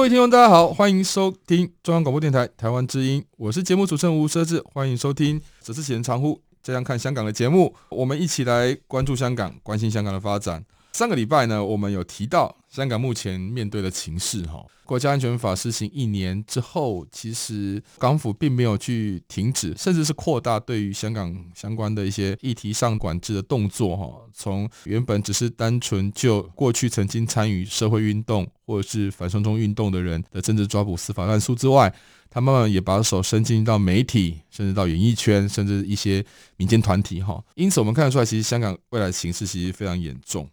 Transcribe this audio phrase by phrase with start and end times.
[0.00, 10.64] 各位听众，大家好，欢迎收听中央广播电台台湾之音，我是节目主持人吴奢志，欢迎收听《只是喜人长呼》这样看香港的节目，我们一起来关注香港，关心香港的发展。
[10.92, 31.92] 上个礼拜呢，我们有提到香港目前面对的情势，哈，国家安全法施行一年之后，其实港府并没有去停止，甚至是扩大对于香港相关的一些议题上管制的动作，哈，从原本只是单纯就过去曾经参与社会运动或者是反送中运动的人的政治抓捕、司法滥诉之外，
[32.28, 36.24] 他慢慢也把手伸进到媒体，甚至到演艺圈，甚至一些
[36.56, 40.48] 民间团体，哈，因此我们看得出来，其实香港未来的形势其实非常严重。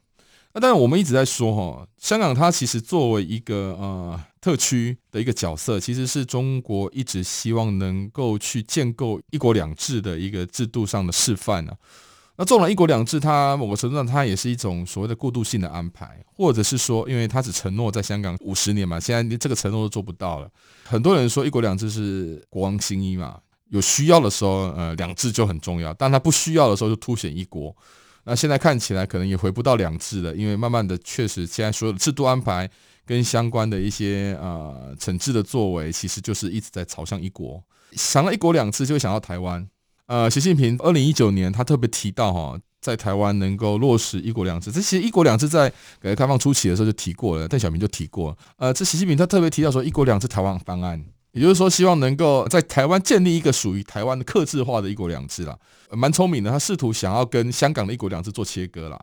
[0.58, 11.72] 那当然，我们一直在说哈，香港它其实作为一个呃特区的一个角色，其实是中国一直希望能够去建构一国两制的一个制度上的示范呢。
[12.38, 20.50] 那纵然一国两制，它某个程度上它也是一种所谓的过渡性的安排，或者是说，因为它只承诺在香港五十年嘛，现在连这个承诺都做不到了。
[20.86, 27.76] 很多人说一国两制是国王新衣嘛，有需要的时候，呃，两制就很重要，但它不需要的时候就凸显一国。
[28.28, 32.70] 那现在看起来可能也回不到两制了，因为慢慢的确实现在所有的制度安排
[33.06, 37.64] 跟相关的一些呃惩治的作为，其实就是一直在朝向一国。
[37.94, 39.66] 想到一国两制，就会想到台湾。
[40.08, 44.74] 呃，习近平二零一九年他特别提到哈，在台湾能够落实一国两制。
[44.74, 45.70] 这其实一国两制在
[46.02, 48.38] 改革开放初期的时候就提过了，邓小平就提过。
[48.58, 51.02] 呃，这习近平他特别提到说一国两制台湾方案。
[51.38, 55.56] 也就是说，希望能够在台湾建立一个属于台湾的克制化的一国两制啦，
[55.92, 56.50] 蛮聪明的。
[56.50, 59.00] 他试图想要跟香港的一国两制做切割啦。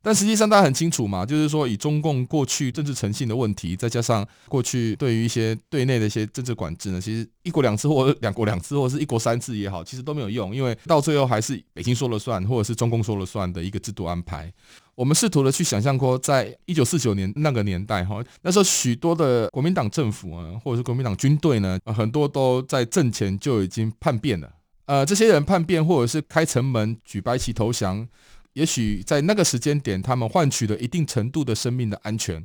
[0.00, 14.52] 但实际上大家很清楚嘛，就是说以中共过去政治诚信的问题，再加上过去对于一些对内的一些政治管制呢，其实一国两制或两国两制或者是一国三制也好，其实都没有用，因为到最后还是北京说了算，或者是中共说了算的一个制度安排。
[14.94, 24.50] 我们试图的去想象过，在一九四九年那个年代，哈，那时候许多的国民党政府啊，或者是国民党军队呢，很多都在阵前就已经叛变了。
[24.86, 28.06] 呃，这些人叛变，或者是开城门举白旗投降，
[28.54, 32.44] 也许在那个时间点，他们换取了一定程度的生命的安全。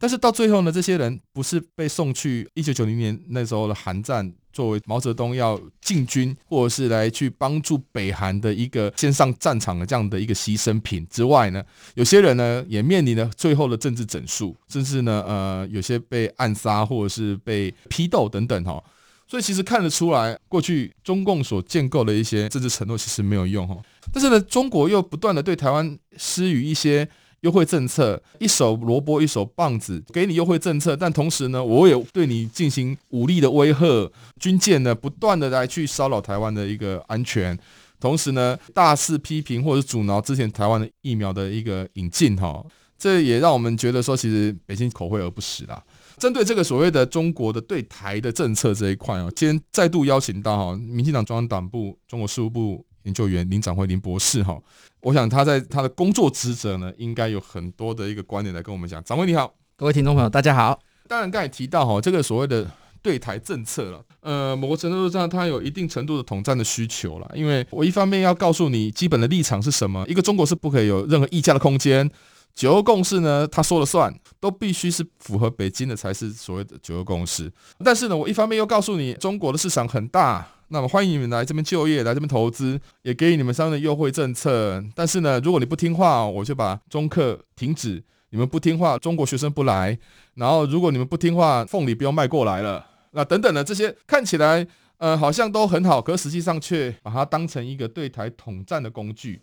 [0.00, 11.60] 但是到最后呢，这些人不是被送去一九九零年那时候的韩战，作为毛泽东要进军或者是来去帮助北韩的一个先上战场的这样的一个牺牲品之外呢，
[11.94, 18.80] 有些人呢也面临了最后的政治整肃，甚至呢呃有些被暗杀或者是被批斗等等哈。
[19.28, 23.76] 所以其实看得出来，过去中共所建构的一些政治承诺其实没有用哈。
[24.12, 27.08] 但是呢，中国又不断的对台湾施予一些。
[27.42, 37.56] 优惠政策，一手萝卜一手棒子，给你优惠政策，但同时呢，我也对你进行武力的威吓，军舰呢不断的来去骚扰台湾的一个安全，
[38.00, 42.60] 同时呢，大肆批评或者阻挠之前台湾的疫苗的一个引进，哈，
[42.98, 45.80] 这也让我们觉得说，其实北京口惠而不实啦。
[46.18, 54.58] 针对这个所谓的中国的对台的政策这一块啊，今天再度邀请到哈，民进党中央党部中国事务部研究员林长辉林博士哈。
[55.00, 59.02] 我想他在他的工作职责呢，应该有很多的一个观点来跟我们讲。
[59.04, 60.78] 长辉你好，各位听众朋友大家好。
[61.06, 62.68] 当然刚才提到哈，这个所谓的
[63.00, 67.30] 对台政策了，呃，某个程度上它有一定程度的统战的需求了。
[67.34, 72.10] 因为我一方面要告诉你基本的立场是什么，一个中国是不可以有任何议价的空间。
[72.54, 77.50] 九二共识呢，他说了算，都必须是符合北京的才是所谓的九二共识。
[77.84, 80.46] 但是呢，我一方面又告诉你，中国的市场很大。
[80.70, 84.84] 那么欢迎你们来这边就业，来这边投资，也给予你们相应的优惠政策。
[84.94, 88.02] 但是呢，如果你不听话，我就把中客停止。
[88.30, 89.98] 你们不听话，中国学生不来。
[90.34, 92.84] 然后如果你们不听话，凤梨不用卖过来了。
[93.12, 94.66] 那等等的这些看起来，
[94.98, 99.40] 呃，好像都很好，可实际上却把它当成一个对台统战的工具。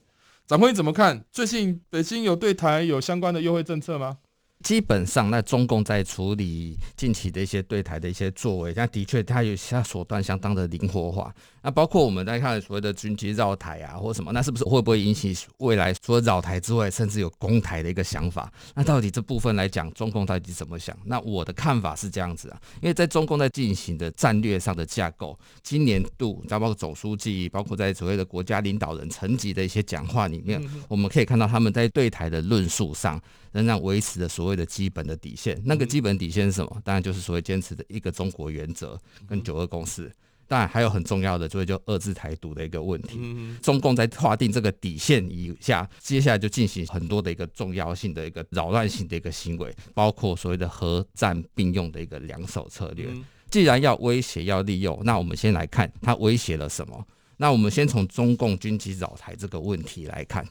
[0.48, 1.26] 长辉怎么看？
[1.32, 4.20] 最近北京有对台有相关的优惠政策吗？
[4.64, 11.34] 基本上，那中共在处理近期的一些对台的一些作为，那的确它有些手段相当的灵活化。
[11.66, 18.54] 那包括我们在看所谓的军机绕台啊，或什么，那是不是会不会引起未来除了绕台之外，甚至有攻台的一个想法？
[18.76, 20.96] 那到底这部分来讲，中共到底怎么想？
[21.06, 33.20] 那我的看法是这样子啊，因为在中共在进行的战略上的架构，今年度，包括总书记，包括在所谓的国家领导人层级的一些讲话里面，我们可以看到他们在对台的论述上。
[33.54, 36.82] 仍然维持着所谓的基本的底线，那个基本底线是什么？
[36.84, 40.12] 当然就是所谓坚持的一个中国原则跟九二共识。
[40.48, 43.20] 当然还有很重要的，就是就遏制台独的一个问题。
[43.62, 53.08] 中共在划定这个底线以下，接下来就进行很多的一个重要性的一个扰乱性的一个行为，包括所谓的核战并用的一个两手策略。
[53.50, 57.06] 既然要威胁要利用，那我们先来看它威胁了什么？
[57.38, 60.46] 那我们先从中共军机扰台这个问题来看。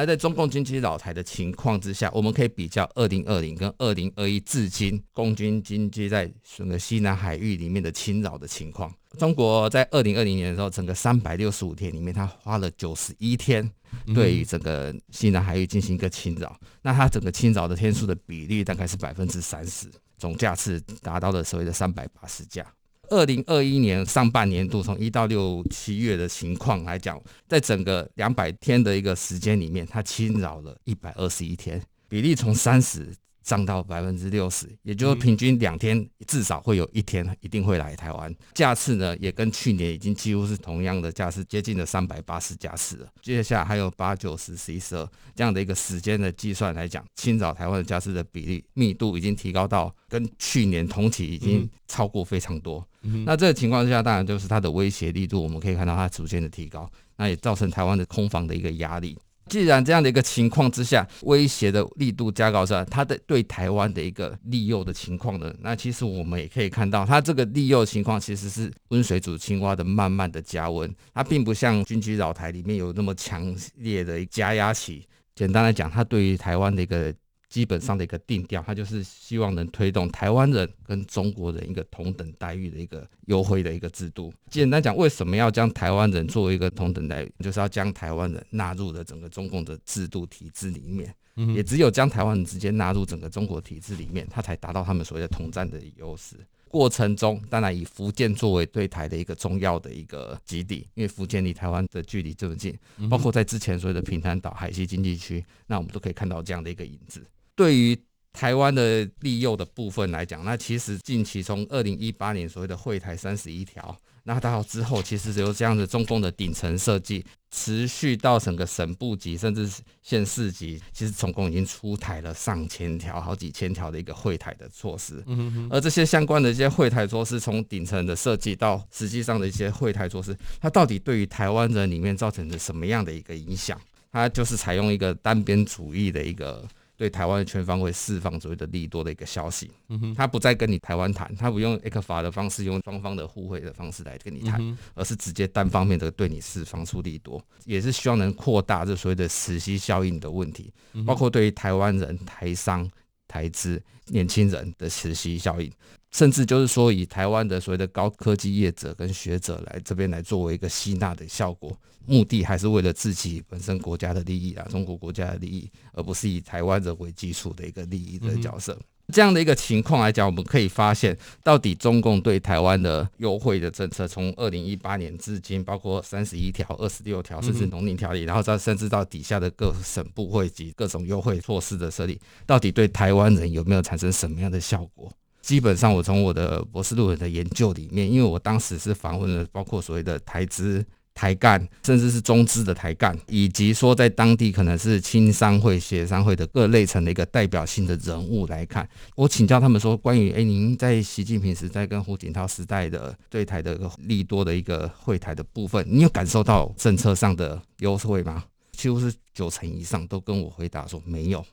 [0.00, 8.90] 那在中共军机扰台的情况之下，我们可以比较二零二零跟二零二一至今，共军军机在整个西南海域里面的侵扰的情况。
[9.18, 13.70] 中国在二零二零年的时候，整个三百六十五天里面，它花了九十一天
[14.14, 16.58] 对于整个西南海域进行一个侵扰。
[16.80, 19.86] 那它整个侵扰的天数的比例大概是百分之三十，
[20.16, 22.64] 总架次达到了所谓的三百八十架。
[23.10, 33.12] 二零二一年上半年度，从一到六七月的情况来讲，在整个两百天的一个时间里面，它侵扰了一百二十一天，比例从三十。
[33.50, 38.32] 涨到百分之六十，也就是平均两天至少会有一天一定会来台湾。
[38.54, 43.08] 架次呢，也跟去年已经几乎是同样的架次，接近了三百八十架次了。
[43.20, 45.04] 接下来还有八九十十一十二
[45.34, 52.86] 这样的一个时间的计算来讲，清早台湾的架次的比例密度已经提高到跟去年同期已经超过非常多。
[53.26, 59.18] 那这个情况之下，当然就是它的威胁力度，我们可以看到它逐渐的提高，那也造成台湾的空防的一个压力。
[59.50, 75.04] 既然这样的一个情况之下，威胁的力度加高是它的对台湾的一个利诱的情况呢，那其实我们也可以看到，它这个利诱情况其实是温水煮青蛙的慢慢的加温，它并不像军机扰台里面有那么强烈的加压期。
[75.34, 77.12] 简单来讲，它对于台湾的一个。
[77.50, 84.32] 基本上的一个定调，它就是希望能推动台湾人跟中国人一个同等待遇的一个优惠的一个制度。
[84.48, 87.32] 简单讲，为什么要将台湾人作为一个同等待遇？
[87.40, 91.14] 就是要将台湾人纳入了整个中共的制度体制里面。
[91.54, 96.36] 也只有将台湾人直接纳入整个中国体制里面，他才达到他们所谓的统战的优势。
[96.68, 107.24] 过程中，当然以福建作为对台的一个重要的一个基地，因为福建离台湾的距离这么近，包括在之前所谓的平潭岛海西经济区，那我们都可以看到这样的一个影子。
[107.60, 107.94] 对于
[108.32, 119.70] 台湾的利诱的部分来讲，那其实近期从二零一八年所谓的惠台三十一条，那到之后，其实只有这样子中共的顶层设计，持续到整个省部级甚至
[120.00, 125.22] 县市级，其实总共已经出台了上千条、好几千条的一个惠台的措施。
[125.68, 133.78] 而这些相关的一些惠台措施，从顶层的设计到实际上的一些惠台措施，它到底对于台湾人里面造成了什么样的一个影响？
[134.10, 136.66] 它就是采用一个单边主义的一个。
[137.00, 139.70] 对台湾全方位释放所谓的利多的一个消息，
[140.14, 150.70] 他不再跟你台湾谈，他不用 ECFA 的方式，用双方的互惠的方式来跟你谈，而是直接单方面的对你释放出利多，也是希望能扩大这所谓的磁吸效应的问题，
[151.06, 152.86] 包括对于台湾人、台商、
[153.30, 155.70] 台资、年轻人的实习效应。
[156.10, 168.76] 甚至就是说，以台湾的所谓的高科技业者跟学者来这边来作为一个吸纳的效果，目的还是为了自己本身国家的利益啊，中国国家的利益，而不是以台湾人为基础的一个利益的角色。
[169.10, 185.12] 这样的一个情况来讲，我们可以发现，到底中共对台湾的优惠的政策，从二零一八年至今，包括三十一条、二十六条，甚至农林条例，然后再甚至到底下的各省部会及各种优惠措施的设立，到底对台湾人有没有产生什么样的效果？
[185.42, 190.84] 基本上，我从我的博士论文的研究里面，因为我当时是访问了包括所谓的台资、
[191.20, 208.42] 台干，甚至是中资的台干，以及说在当地可能是青商会、协商会的各类层的一个代表性的人物来看，我请教他们说，关于诶，您在习近平时代跟胡锦涛时代的对台的一个利多的一个会台的部分，你有感受到政策上的优惠吗？
[208.72, 211.44] 几乎是九成以上都跟我回答说没有。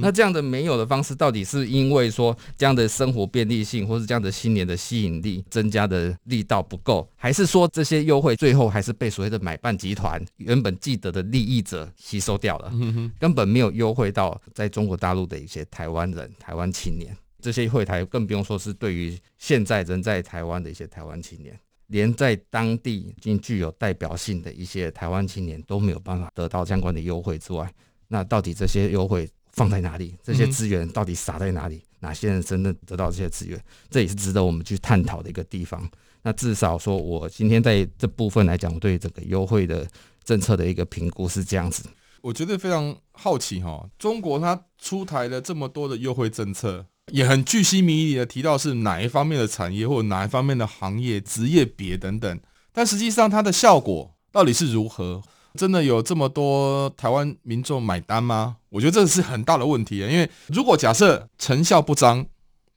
[0.00, 12.72] 那这样的没有的方式，到底是因为说这样的生活便利性，或是这样的新年的吸引力增加的力道不够，还是说这些优惠最后还是被所谓的买办集团原本既得的利益者吸收掉了，
[13.18, 21.54] 根本没有优惠到在中国大陆的一些台湾人、台湾青年，这些惠台更不用说是对于现在人在台湾的一些台湾青年，
[21.88, 27.70] 连在当地已经具有代表性的一些台湾青年都没有办法得到相关的优惠之外，
[28.08, 29.28] 那到底这些优惠？
[29.54, 30.14] 放在哪里？
[30.22, 31.82] 这些资源到底撒在哪里？
[32.00, 33.58] 哪些人真正得到这些资源？
[33.88, 35.88] 这也是值得我们去探讨的一个地方。
[36.22, 39.86] 那至少说，我今天在这部分来讲，我对整个优惠的
[40.24, 41.84] 政策的一个评估是这样子。
[42.20, 52.40] 我觉得非常好奇哈，中国它出台了这么多的优惠政策，也很巨细靡遗的提到是哪一方面的产业或者哪一方面的行业、职业别等等，
[52.72, 55.22] 但实际上它的效果到底是如何？
[55.58, 58.56] 真的有这么多台湾民众买单吗？
[58.70, 60.10] 我觉得这是很大的问题啊！
[60.10, 62.26] 因为如果假设成效不彰，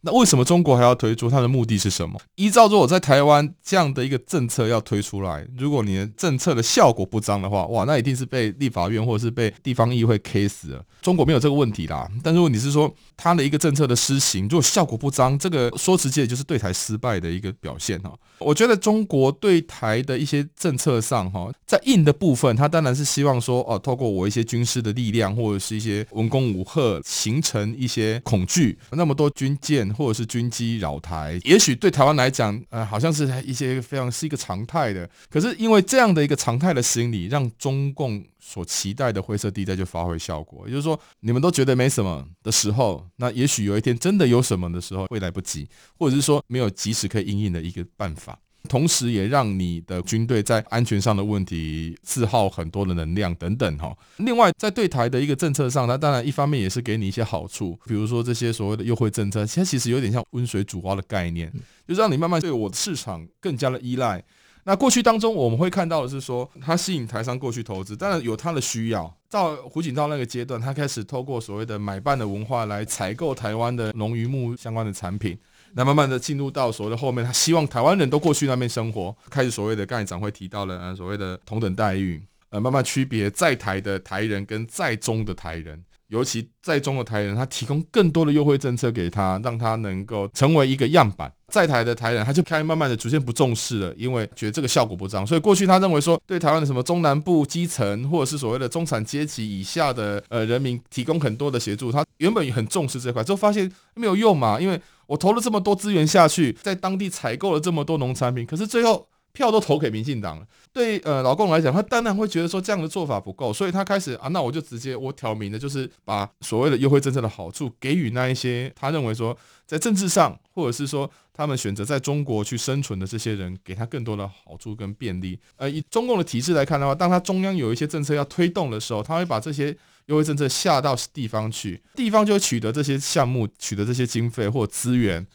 [0.02, 1.28] 那为什么中国还要推出？
[1.28, 2.20] 它的目的是什么？
[2.36, 10.86] 依照如果在台湾这样的一个政策要推出来，如果你的政策的效果不彰的话，哇，那一定是被立法院或者是被地方议会 K 死了。
[11.02, 18.14] 中国没有这个问题啦，但如果你是说它的一个政策的施行，如果效果不彰，这个说直接就是对台失败的一个表现哈。
[18.40, 29.88] 我觉得中国对台的一些政策上哈，在硬的部分，他当然是希望说哦，透过我一些军事的力量或者是一些文攻武吓，形成一些恐惧，那么多军舰。
[29.98, 35.10] 或者是军机扰台，也许对台湾来讲，呃，好像是一些非常是一个常态的。
[35.30, 40.64] 可是因为这样的一个常态的心理，让中共所期待的灰色地带就发挥效果。
[40.66, 45.68] 也就是说，你们都觉得没什么的时候，那也许有一天真的有什么的时候会来不及，
[46.00, 48.40] 或者是说没有及时可以应应的一个办法。
[48.70, 53.96] 同时，也让你的军队在安全上的问题自耗很多的能量等等哈。
[54.18, 61.52] 另外，在对台的一个政策上，它当然一方面也是给你一些好处，比如说这些所谓的优惠政策，它其实有点像温水煮蛙的概念，
[61.88, 64.24] 就让你慢慢对我的市场更加的依赖。
[64.68, 69.18] 那过去当中，我们会看到的是说，它吸引台商过去投资，当然有它的需要。
[69.30, 75.38] 到胡锦涛那个阶段，他开始透过所谓的买办的文化来采购台湾的农渔牧相关的产品。
[75.72, 91.32] 那慢慢的进入到所谓的后面，他希望台湾人都过去那边生活，开始所谓的刚才长会提到了所谓的同等待遇，呃慢慢区别在台的台人跟在中的台人，尤其在中的台人，他提供更多的优惠政策给他，让他能够成为一个样板。
[91.50, 95.26] 在台的台人，他就开始慢慢的逐渐不重视了，因为觉得这个效果不彰。
[95.26, 109.08] 所以过去他认为说，对台湾的什么中南部基层或者是所谓的中产阶级以下的呃人民提供很多的协助，他原本也很重视这块，之后发现没有用嘛，因为我投了这么多资源下去，在当地采购了这么多农产品，可是最后。
[109.38, 125.40] 票都投给民进党了，对呃老共来讲，他当然会觉得说这样的做法不够，所以他开始啊，那我就直接我挑明的就是把所谓的优惠政策的好处给予那一些他认为说在政治上或者是说他们选择在中国去生存的这些人，给他更多的好处跟便利。
[125.58, 129.78] 呃，以中共的体制来看的话，当他中央有一些政策要推动的时候，他会把这些
[130.08, 135.28] 优惠政策下到地方去，地方就会取得这些项目，取得这些经费或资源。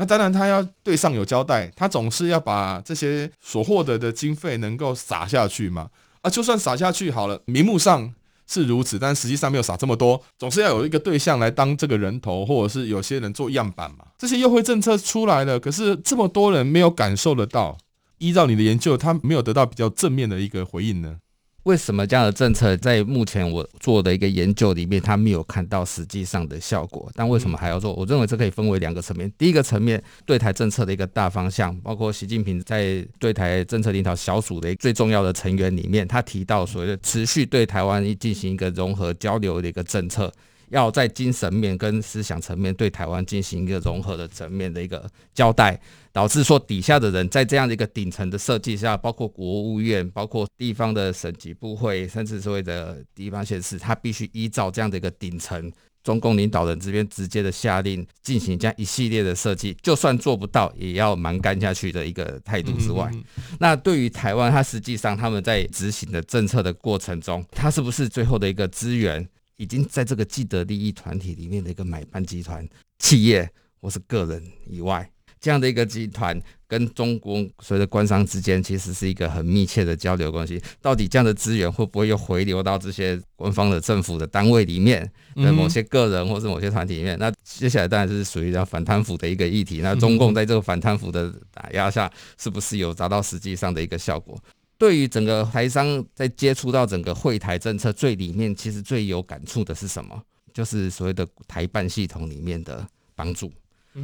[0.00, 5.90] 那当然，他要对上有交代，他总是要把这些所获得的经费能够撒下去嘛。
[6.22, 8.14] 啊，就算撒下去好了，名目上
[8.46, 14.06] 是如此，但实际上没有撒这么多，总是要有一个对象来当这个人头，或者是有些人做样板嘛。
[14.16, 17.76] 这些优惠政策出来了，可是这么多人没有感受得到。
[18.16, 21.16] 依照你的研究，他没有得到比较正面的一个回应呢？
[21.64, 27.10] 为什么这样的政策在目前我做的一个研究里面，它没有看到实际上的效果？
[27.14, 27.92] 但为什么还要做？
[27.92, 29.30] 我认为这可以分为两个层面。
[29.36, 40.32] 第一个层面，对台政策的一个大方向，包括习近平在对台政策领导小组的最重要的成员里面，他提到所谓的持续对台湾进行一个融合交流的一个政策。
[40.70, 45.78] 要在精神面跟思想层面对台湾进行一个融合的层面的一个交代，
[46.12, 55.70] 导致说底下的人在这样的一个顶层的设计下，包括国务院、包括地方的省级部会，甚至所谓的地方县市，他必须依照这样的一个顶层
[56.02, 63.10] 中共领导人这边直接的下令进行这样一系列的设计，就算做不到，也要蛮干下去的一个态度之外，
[63.58, 69.28] 那对于台湾，它实际上他们在执行的政策的过程中，它是不是最后的一个资源？
[69.60, 72.66] 已经在这个既得利益团体里面的一个买办集团、
[72.98, 73.46] 企业
[73.78, 75.06] 或是个人以外，
[75.38, 80.58] 这样的一个集团跟中国所谓的官商之间，其实是一个很密切的交流关系。
[80.80, 87.18] 到底这样的资源会不会又回流到这些官方的政府的单位里面的某些个人或是某些团体里面？
[87.18, 89.80] 那接下来当然是属于叫反贪腐的一个议题。
[89.82, 94.42] 那中共在这个反贪腐的打压下，是不是有达到实际上的一个效果？
[94.80, 100.22] 对于整个台商在接触到整个惠台政策最里面，其实最有感触的是什么？
[100.54, 103.52] 就是所谓的台办系统里面的帮助。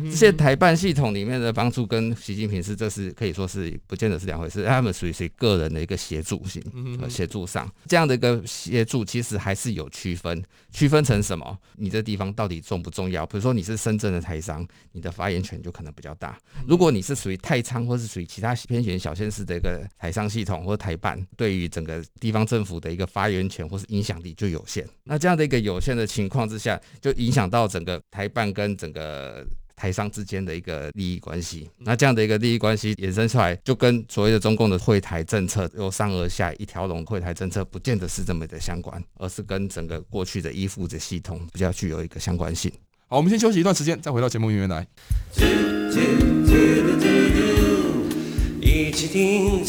[0.05, 4.65] 这些台办系统里面的帮助跟习近平是，这是可以说是不见得是两回事。
[4.65, 6.63] 他们属于是个人的一个协助性，
[7.09, 11.57] 协助上这样的一个协助，其实还是有区分，区分成什么？
[11.77, 13.27] 你这地方到底重不重要？
[13.27, 16.39] 比如说你是深圳的台商，你的发言权就可能比较大。
[16.67, 24.87] 如果你是属于太仓或是属于其他偏远小县市的一个台商系统或台办，对于整个地方政府的一个发言权或是影响力就有限。
[25.05, 29.47] 那这样的一个有限的情况之下，就影响到整个台办跟整个。
[29.77, 42.73] 台商之间的一个利益关系，那这样的一个利益关系衍生出来，就跟所谓的中共的惠台政策由上而下一条龙惠台政策，不见得是这么的相关，而是跟整个过去的依附的系统比较具有一个相关性。
[43.07, 44.87] 好，我们先休息一段时间，再回到节目里面来。
[48.63, 49.63] 一起听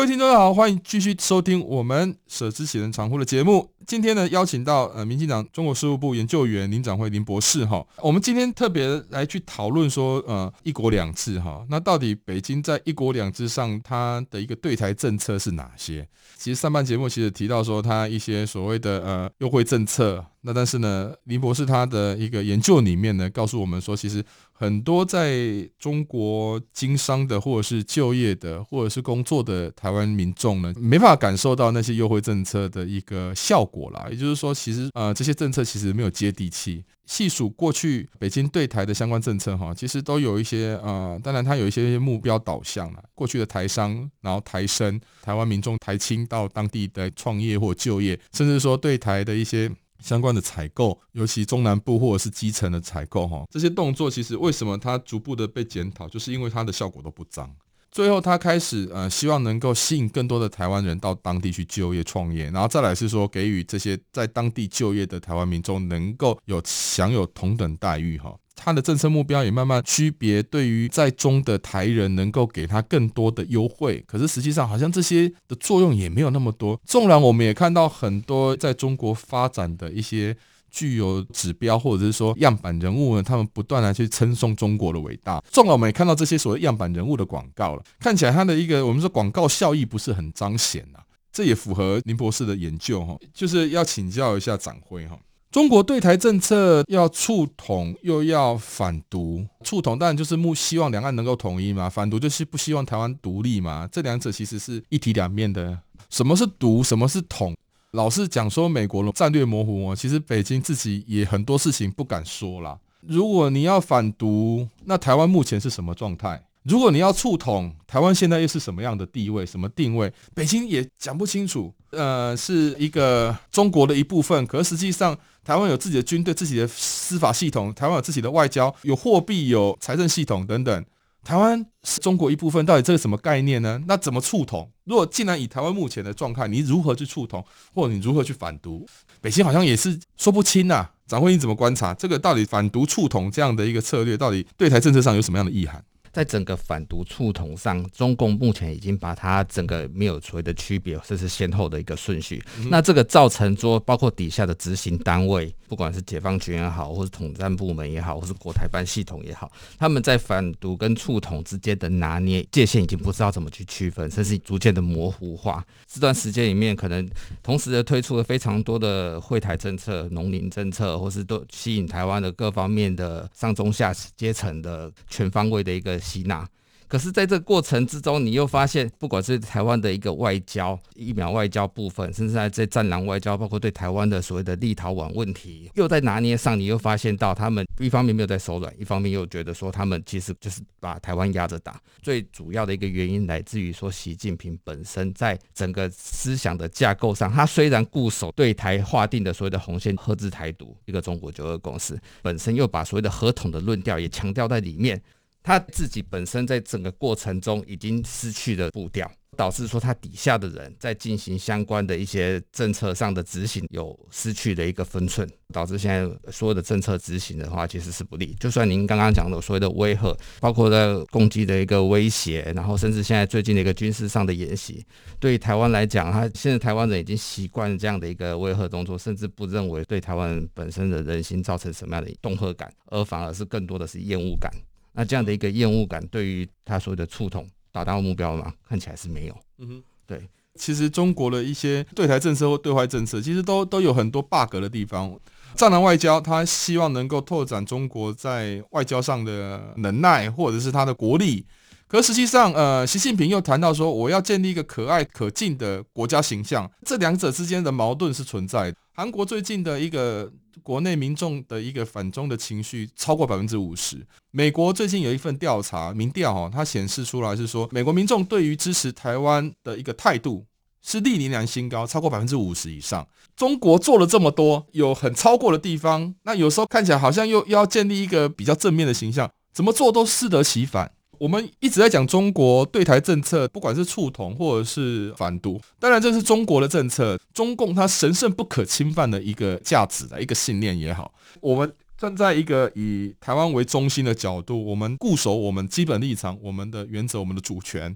[0.00, 3.68] 各位听众好，欢迎继续收听我们舍之喜人常护的节目。
[3.86, 7.84] 今天呢，邀请到呃，民进党中国事务部研究员林展辉林博士哈。
[8.02, 16.06] 我们今天特别来去讨论说，呃，一国两制哈，那到底北京在一国两制上它的一个对台政策是哪些？
[16.36, 20.24] 其实上半节目其实提到说，它一些所谓的呃优惠政策。
[20.42, 25.36] 那但是呢，林博士他的一个研究里面呢，告诉我们说，其实很多在
[25.78, 34.06] 中国经商的，或者是就业的，或者是工作的台湾民众呢，没法感受到那些优惠政策的一个效果果啦。
[34.10, 36.84] 也就是说，其实呃这些政策其实没有接地气。
[37.06, 43.02] 细数过去北京对台的相关政策哈，其实都有一些呃，当然它有一些目标导向啦。
[43.14, 49.70] 过去的台商，然后台生，台湾民众台青到当地的创业或就业，甚至说对台的一些。
[50.02, 57.54] 相关的采购，尤其中南部或者是基层的采购，哈，这些动作其实为什么它逐步的被检讨，就是因为它的效果都不彰。
[57.90, 68.36] 最后，他开始呃，希望能够吸引更多的台湾人到当地去就业创业，然后再来是说，给予这些在当地就业的台湾民众能够有享有同等待遇，哈。
[68.62, 76.78] 他的政策目标也慢慢区别，对于在中的台人能够给他更多的优惠，可是实际上好像这些的作用也没有那么多。
[76.84, 80.36] 纵然我们也看到很多在中国发展的一些
[80.70, 85.42] 具有指标或者是说样板人物呢，他们不断的去称颂中国的伟大。
[85.50, 91.00] 纵然我们也看到这些所谓样板人物的广告了，看起来他的一个我们说广告效益不是很彰显呐，
[91.32, 95.18] 这也符合林博士的研究哈，就是要请教一下展辉哈。
[95.50, 105.76] 中国对台政策要促统又要反独，促统当然就是目希望两岸能够统一嘛，反独就是不希望台湾独立嘛，这两者其实是一体两面的。
[106.08, 106.84] 什么是独？
[106.84, 107.56] 什么是统？
[107.92, 112.78] 老是讲说美国的战略模糊哦，其实北京自己也很多事情不敢说啦。
[113.06, 116.42] 如果你要反独，那台湾目前是什么状态？
[116.64, 120.12] 如果你要促统，台湾现在又是什么样的地位、什么定位？
[120.34, 121.72] 北京也讲不清楚。
[121.90, 125.16] 呃，是一个中国的一部分，可是实际上。
[125.42, 130.84] 台湾有自己的军队、自己的司法系统，台湾有自己的外交、有货币、有财政系统等等。
[131.22, 133.80] 台湾是中国一部分，到底这是什么概念呢？
[133.86, 134.70] 那怎么触统？
[134.84, 138.86] 如果既然以台湾目前的状态，你如何去触统，或者你如何去反独？
[139.20, 142.18] 北京好像也是说不清呐、展辉，你怎么观察这个？
[142.18, 145.84] 到底反独触统这样的一个策略，到底对台政策上有什么样的意涵？
[146.12, 152.42] 在整个反独促统上，中共目前已经把它整个没有所谓的区别，这是先后的一个顺序。
[152.58, 165.64] 嗯、那这个造成说，包括底下的执行单位，不管是解放军也好，或是统战部门也好，或是国台办系统也好，他们在反独跟促统之间的拿捏界限已经不知道怎么去区分，甚至逐渐的模糊化。
[165.86, 167.08] 这段时间里面，可能
[167.40, 175.99] 同时的推出了非常多的会台政策、农林政策，或是都吸引台湾的各方面的上中下阶层的全方位的一个。
[176.00, 176.48] 吸纳，
[176.88, 191.80] 可是在这个过程之中，你又发现，不管是台湾的一个外交、疫苗外交部分，甚至在这战狼外交，包括对台湾的所谓的立陶宛问题，又在拿捏上，你又发现到他们一方面没有在手软，一方面又觉得说他们其实就是把台湾压着打。
[192.02, 205.00] 最主要的一个原因来自于说，习近平本身在整个思想的架构上，他虽然固守对台划定的所谓的红线，遏制台独，一个中国九二共识，本身又把所谓的合同的论调也强调在里面。
[205.42, 218.36] 他自己本身在整个过程中已经失去了步调，导致说他底下的人在进行相关的一些政策上的执行有失去了一个分寸，导致现在所有的政策执行的话其实是不利。
[218.38, 224.84] 就算您刚刚讲的所谓的威吓，包括在攻击的一个威胁，然后甚至现在最近的一个军事上的演习，
[225.18, 234.52] 对于台湾来讲，他现在台湾人已经习惯这样的一个威吓动作，甚至不认为对台湾本身的人心造成什么样的恫吓感，而反而是更多的是厌恶感。
[234.92, 238.52] 那这样的一个厌恶感，对于他所谓的触痛，达到目标了吗？
[238.68, 239.36] 看起来是没有。
[239.58, 240.28] 嗯哼，对。
[240.56, 245.18] 其实中国的一些对台政策或对外政策，其实都都有很多 bug 的地方。
[245.54, 251.46] 战狼外交，他希望能够拓展中国在外交上的能耐，或者是他的国力。
[251.86, 256.70] 可实际上，呃，习近平又谈到说，我要建立一个可爱可敬的国家形象。
[256.84, 258.76] 这两者之间的矛盾是存在的。
[258.92, 260.30] 韩国最近的一个
[260.62, 264.06] 国内民众的一个反中的情绪超过百分之五十。
[264.30, 270.46] 美国最近有一份调查民调，哈，它显示出来是说，美国民众对于支持台湾的一个态度
[270.82, 273.06] 是历年来新高，超过百分之五十以上。
[273.36, 280.92] 中国做了这么多，有很超过的地方，那有时候看起来好像又要建立一个比较正面的形象，怎么做都适得其反。
[281.20, 291.12] 我们一直在讲中国对台政策，不管是促统或者是反独，当然这是中国的政策，中共它神圣不可侵犯的一个价值的一个信念也好。
[291.42, 297.94] 我们站在一个以台湾为中心的角度，我们固守我们基本立场、我们的原则、我们的主权，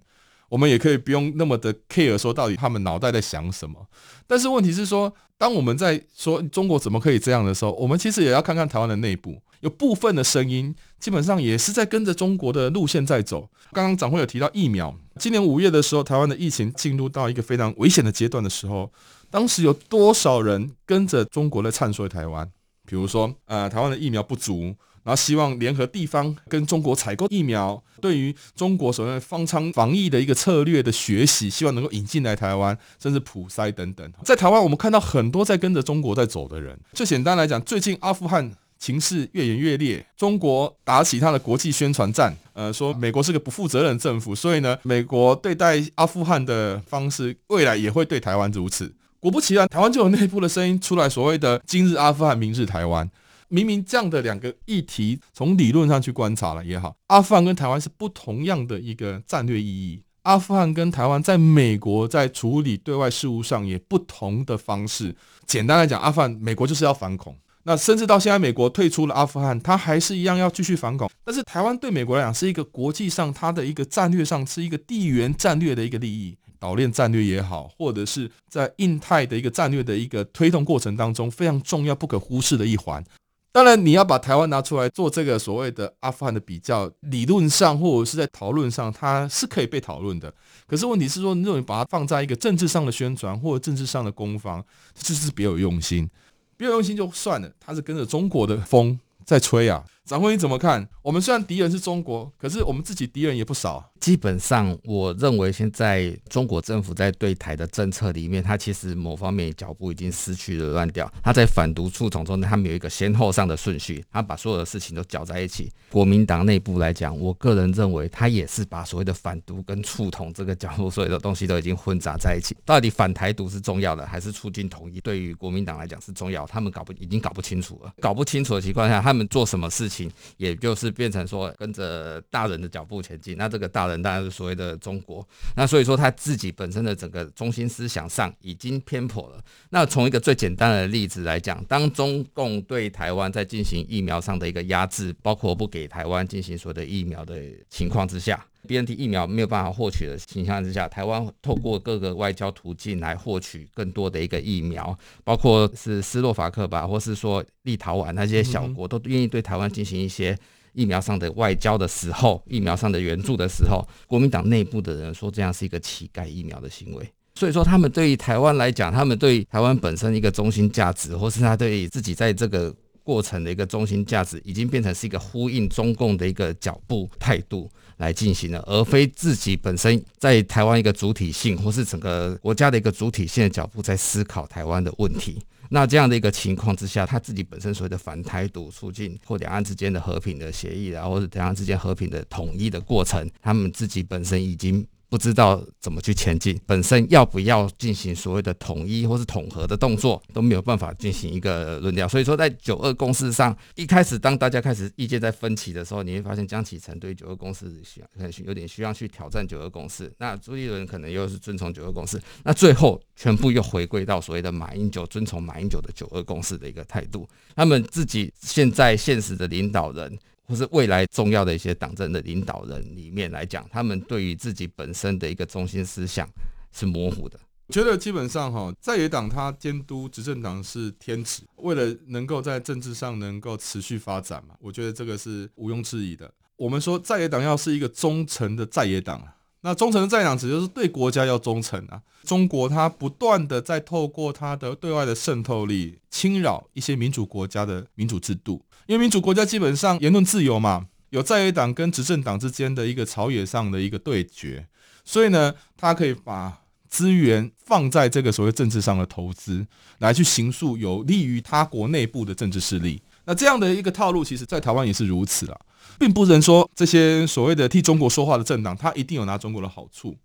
[0.51, 3.87] 我们也可以不用那么的 care 说到底他们脑袋在想什么。
[4.27, 9.41] 但是问题是说，当我们在说中国怎么可以这样的时候，我们其实也要看看台湾的内部。
[9.65, 13.49] 有部分的声音，基本上也是在跟着中国的路线在走。
[13.73, 18.93] 刚刚展会有提到疫苗，今年五月的时候，台湾的疫情进入到一个非常危险的阶段的时候，
[19.31, 22.47] 当时有多少人跟着中国来唱衰台湾？
[22.87, 34.13] 比如说，呃，台湾的疫苗不足，然后希望联合地方跟中国采购疫苗，对于中国所谓方舱防疫的一个策略的学习，希望能够引进来台湾，甚至普筛等等。
[34.23, 36.79] 在台湾，我们看到很多在跟着中国在走的人。
[36.93, 38.53] 最简单来讲，最近阿富汗。
[38.85, 48.95] 情势越演越烈，中国打起他的国际宣传战，呃，说美国是个不负责任的政府，所以呢，美国对待阿富汗的方式，未来也会对台湾如此。
[49.21, 53.11] 果不其然，台湾就有内部的声音出来，所谓的“今日阿富汗，明日台湾”。
[53.49, 60.03] 明明这样的两个议题，从理论上去观察了也好，阿富汗跟台湾是不同样的一个战略意义。
[60.25, 65.17] 阿富汗跟台湾在美国在处理对外事务上也不同的方式。
[65.47, 67.35] 简单来讲，阿富汗美国就是要反恐。
[67.67, 71.11] 那甚至到现在，美国退出了阿富汗，他还是一样要继续反恐。
[71.25, 83.03] 但是台湾对美国来讲是一个国际上它的一个战略上是一个地缘战略的一个利益，岛链战略也好，或者是在印太的一个战略的一个推动过程当中非常重要、不可忽视的一环。
[83.51, 90.35] 当然，你要把台湾拿出来做这个所谓的阿富汗的比较，理论上或者是在讨论上，它是可以被讨论的。
[90.67, 96.11] 可是问题是说，如果你把它放在一个政治上的宣传或者政治上的攻防，这是别有用心。
[96.57, 99.85] 别有用心就算了，他是跟着中国的风在吹啊。
[100.05, 100.87] 展辉你怎么看？
[101.01, 103.91] 我们虽然敌人是中国，可是我们自己敌人也不少。
[103.99, 111.11] 基本上，我认为现在中国政府在对台的政策里面，它其实某方面脚步已经失去了乱掉。
[111.23, 115.73] 它在反独促统中，他们有一个先后上的顺序，他把所有的事情都搅在一起。
[115.91, 122.55] 国民党内部来讲，我个人认为，他也是把所谓的反独跟促统这个角度，所有的东西都已经混杂在一起。
[122.67, 125.01] 到底反台独是重要的，还是促进统一？
[125.01, 127.95] 对于国民党来讲是重要，他们搞不已经搞不清楚了。
[128.03, 129.94] 搞不清楚的情况下，他们做什么事情，
[130.37, 133.37] 也就是变成说跟着大人的脚步前进。
[133.39, 134.75] 那这个大人当然是所谓的。
[134.85, 135.27] 中国，
[135.57, 139.43] 那所以说他自己本身的整个中心思想上已经偏颇了。
[139.71, 160.37] 那从一个最简单的例子来讲，当中共对台湾在进行疫苗上的一个压制，包括不给台湾进行所谓的疫苗的情况之下，BNT 疫苗没有办法获取的情况之下，台湾透过各个外交途径来获取更多的一个疫苗，包括是斯洛伐克吧，或是说立陶宛那些小国都愿意对台湾进行一些。
[160.77, 185.41] 疫苗上的外交的时候， 疫苗上的援助的时候，国民党内部的人说这样是一个乞丐疫苗的行为，所以说他们对于台湾来讲，他们对台湾本身一个中心价值，或是他对自己在这个过程的一个中心价值，已经变成是一个呼应中共的一个脚步态度来进行了，而非自己本身在台湾一个主体性，或是整个国家的一个主体性的脚步在思考台湾的问题。
[185.69, 194.87] 那这样的一个情况之下，他自己本身所谓的反台独促进或两岸之间的和平的协议啊，或者两岸之间和平的统一的过程，他们自己本身已经。
[195.15, 202.09] 不知道怎么去前进，本身要不要进行所谓的统一或是统合的动作都没有办法进行一个论调。
[202.09, 208.03] 所以说，在九二共识上，一开始当大家开始意见在分歧的时候，你会发现江启臣对九二共识需
[208.45, 217.25] 有点需要去挑战九二共识，那朱立伦可能又是遵从九二共识，那最后全部又回归到所谓的马英九遵从马英九的九二共识的一个态度。
[217.55, 220.19] 他们自己现在现实的领导人。
[220.47, 226.29] 或是未来重要的一些党政的领导人里面来讲，他们对于自己本身的一个中心思想
[226.73, 227.39] 是模糊的。
[227.67, 236.31] 我觉得基本上哈，在野党他监督执政党是天职，为了能够在政治上能够持续发展嘛，我觉得这个是毋庸置疑的。
[236.57, 239.27] 我们说在野党要是一个忠诚的在野党，
[239.65, 242.01] 那忠诚的在党指就是对国家要忠诚啊。
[242.23, 248.63] 中国它不断的在透过它的对外的渗透力，侵扰一些民主国家的民主制度。
[248.87, 254.67] 因为民主国家基本上言论自由嘛，有在野党跟执政党之间的一个朝野上的一个对决，
[255.03, 259.67] 所以呢，它可以把资源放在这个所谓政治上的投资，
[259.99, 263.01] 来去形塑有利于他国内部的政治势力。
[263.25, 265.59] 那这样的一个套路，其实在台湾也是如此了，
[265.99, 270.17] 并不能说这些所谓的替中国说话的政党，他一定有拿中国的好处。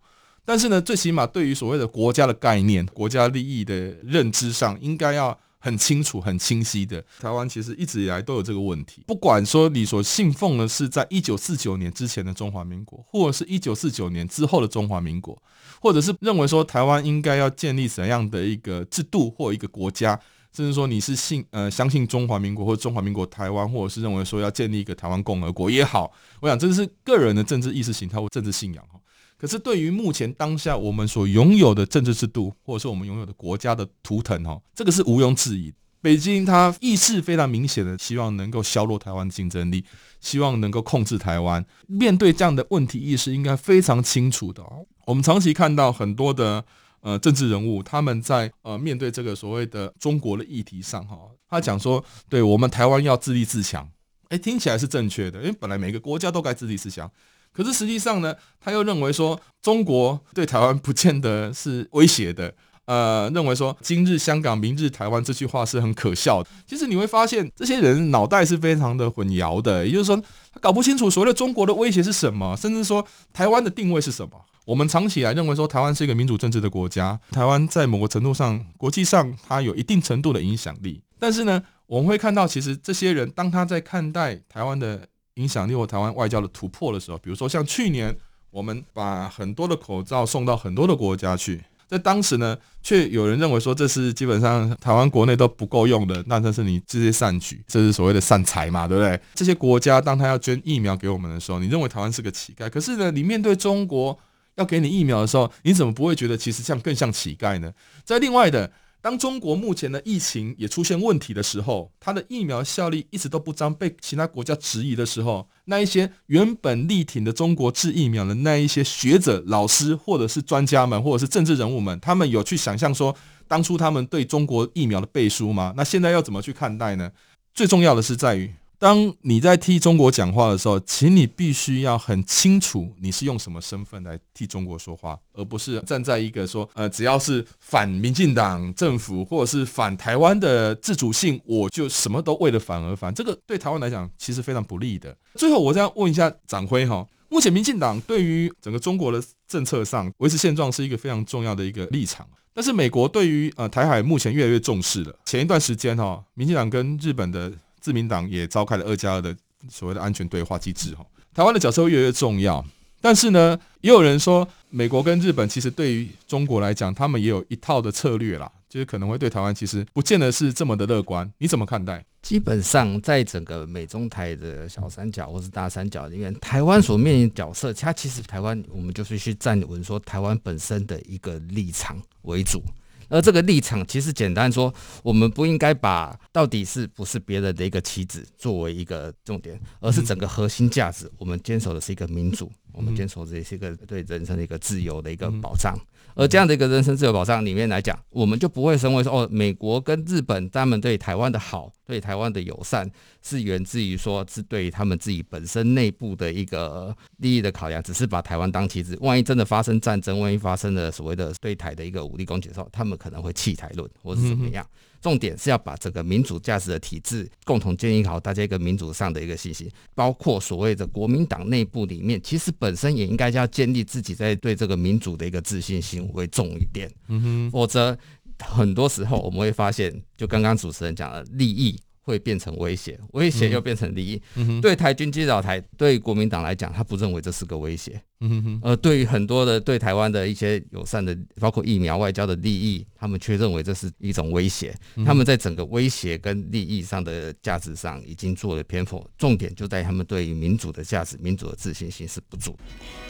[0.46, 7.04] 但是呢，最起码对于所谓的国家的概念、国家利益的认知上，应该要很清楚、很清晰的。
[7.20, 15.40] 台湾其实一直以来都有这个问题，不管说你所信奉的是在一九四九年之前的中华民国，或者是一九四九年之后的中华民国，
[15.80, 20.20] 或者是认为说台湾应该要建立怎样的一个制度或一个国家。
[20.52, 29.00] 甚至说你是信呃相信中华民国或者中华民国台湾，或者是认为说要建立一个台湾共和国也好，我想这是个人的政治意识形态或政治信仰哈。
[29.38, 35.74] 可是对于目前当下我们所拥有的政治制度，或者是我们拥有的国家的图腾哈，这个是毋庸置疑。
[36.02, 39.86] 北京它意识非常明显的，希望能够削弱台湾的竞争力，
[40.20, 41.64] 希望能够控制台湾。
[41.88, 44.64] 面对这样的问题意识，应该非常清楚的。
[45.06, 46.66] 我们长期看到很多的。
[47.02, 53.90] 呃，政治人物他们在呃面对这个所谓的中国的议题上，哈，他讲说，对我们台湾要自立自强，
[54.30, 57.10] 诶，听起来是正确的，因为本来每个国家都该自立自强，
[57.52, 62.54] 可是实际上呢，他又认为说，中国对台湾不见得是威胁的，
[62.90, 66.50] 呃，认为说今日香港，明日台湾这句话是很可笑的。
[66.66, 70.20] 其实你会发现，这些人脑袋是非常的混淆的，也就是说，
[70.52, 74.32] 他搞不清楚所谓的中国的威胁是什么，甚至说台湾的定位是什么。
[74.66, 81.00] 我们长期以来认为说，台湾是一个民主政治的国家，台湾在某个程度上，国际上它有一定程度的影响力。
[81.20, 88.18] 但是呢，我们会看到，其实这些人当他在看待台湾的影响力或台湾外交的突破的时候，比如说像去年
[88.50, 99.20] 我们把很多的口罩送到很多的国家去，在当时呢，却有人认为说，这是基本上台湾国内都不够用的，那这是你这些善举，这是所谓的善财嘛，对不对？
[99.34, 104.18] 这些国家当他要捐疫苗给我们的时候，你认为台湾是个乞丐，可是呢，你面对中国。
[104.56, 107.72] 要给你疫苗的时候，你怎么不会觉得其实像更像乞丐呢？
[108.04, 108.70] 在另外的，
[109.02, 123.16] 当中国目前的疫情也出现问题的时候，它的疫苗效力一直都不彰，被其他国家质疑的时候，那一些原本力挺的中国制疫苗的那一些学者、老师，或者是专家们，或者是政治人物们，他们有去想象说，
[123.48, 125.74] 当初他们对中国疫苗的背书吗？
[125.78, 127.12] 那现在要怎么去看待呢？
[127.54, 128.54] 最重要的是在于。
[128.80, 143.14] 当你在替中国讲话的时候，请你必须要很清楚你是用什么身份来替中国说话，而不是站在一个说呃只要是反民进党政府或者是反台湾的自主性，我就什么都为了反而反。
[143.14, 145.14] 这个对台湾来讲其实非常不利的。
[145.36, 155.14] 最后，我再问一下展辉哈，目前民进党对于整个中国的政策上维持现状是一个非常重要的一个立场，但是美国对于呃台海目前越来越重视了。
[155.26, 159.36] 前一段时间哈，民进党跟日本的自民党也召开了二加二的
[159.70, 162.64] 所谓的安全对话机制哈，台湾的角色会越来越重要，
[163.02, 172.06] 但是呢，也有人说美国跟日本其实对于中国来讲，他们也有一套的策略啦，就是可能会对台湾其实不见得是这么的乐观，你怎么看待？
[172.22, 182.62] 基本上在整个美中台的小三角或是大三角里面，台湾所面临角色，它其实台湾我们就是去站稳说台湾本身的一个立场为主。
[183.10, 195.78] 而这个立场其实简单说，我们不应该把到底是不是别人的一个棋子作为一个重点，而是整个核心价值，我们坚守的是一个民主，我们坚守的是一个对人生的一个自由的一个保障。
[196.16, 202.90] 而这样的一个人生自由保障里面来讲，我们就不会成为说哦，美国跟日本他们对台湾的好，对台湾的友善，
[203.22, 208.98] 是源自于说是对于他们自己本身内部的一个利益的考量，只是把台湾当棋子。
[209.02, 214.66] 万一真的发生战争，万一发生了所谓的对台的一个武力攻击的时候，他们可能会弃台论，或是怎么样。
[215.02, 227.98] 重点是要把这个民主价值的体制共同建立好，大家一个民主上的一个信心，包括所谓的国民党内部里面，其实本身也应该要建立自己在对这个民主的一个自信心会重一点，嗯哼，否则
[228.40, 231.80] 很多时候我们会发现，就刚刚主持人讲的利益。
[232.10, 234.20] 会变成威胁，威胁又变成利益。
[234.36, 238.02] 嗯哼，对台军机扰台，对国民党来讲，他不认为这是个威胁。
[238.22, 244.76] 嗯哼，而对于很多的对台湾的一些友善的，包括疫苗外交的利益，他们却认为这是一种威胁。
[245.06, 249.08] 他们在整个威胁跟利益上的价值上已经做了偏颇。
[249.18, 252.58] 重点就在他们对于民主的价值、民主的自信心是不足。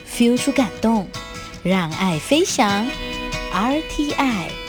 [0.05, 1.07] feel 出感动，
[1.63, 2.85] 让爱飞翔
[3.51, 4.68] ，RTI。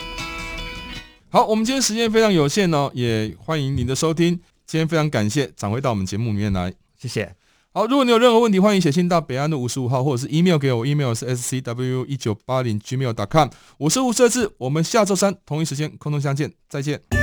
[1.33, 4.31] 好，我们今天时间非常有限哦，也欢迎您的收听。
[4.66, 7.33] 今天非常感谢展辉到我们节目里面来，谢谢。
[7.73, 13.49] 好，如果你有任何问题，欢迎写信到北安路五十五号，或者是 email 给我，email 是 scw 一九八零 gmail.com。
[13.79, 17.19] 我是吴设志，我们下周三同一时间空中相见，再见。